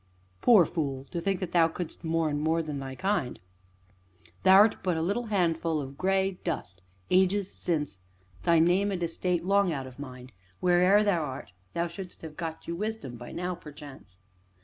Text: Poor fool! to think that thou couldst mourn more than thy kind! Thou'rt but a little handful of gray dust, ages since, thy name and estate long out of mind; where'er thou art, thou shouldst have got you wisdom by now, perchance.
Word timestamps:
Poor 0.41 0.65
fool! 0.65 1.03
to 1.11 1.21
think 1.21 1.39
that 1.39 1.51
thou 1.51 1.67
couldst 1.67 2.03
mourn 2.03 2.39
more 2.39 2.63
than 2.63 2.79
thy 2.79 2.95
kind! 2.95 3.39
Thou'rt 4.41 4.81
but 4.81 4.97
a 4.97 5.01
little 5.03 5.25
handful 5.27 5.79
of 5.79 5.95
gray 5.95 6.39
dust, 6.43 6.81
ages 7.11 7.51
since, 7.53 7.99
thy 8.41 8.57
name 8.57 8.89
and 8.89 9.03
estate 9.03 9.45
long 9.45 9.71
out 9.71 9.85
of 9.85 9.99
mind; 9.99 10.31
where'er 10.59 11.03
thou 11.03 11.21
art, 11.21 11.51
thou 11.75 11.85
shouldst 11.85 12.23
have 12.23 12.35
got 12.35 12.67
you 12.67 12.75
wisdom 12.75 13.15
by 13.15 13.31
now, 13.31 13.53
perchance. 13.53 14.17